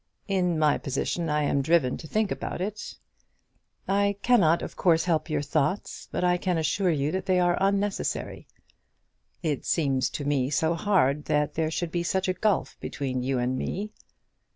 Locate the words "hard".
10.73-11.25